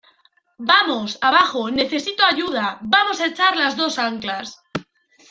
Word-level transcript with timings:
¡vamos, 0.71 1.19
abajo, 1.21 1.69
necesito 1.69 2.25
ayuda!¡ 2.25 2.79
vamos 2.95 3.21
a 3.21 3.27
echar 3.27 3.55
las 3.55 3.77
dos 3.77 3.99
anclas! 3.99 4.59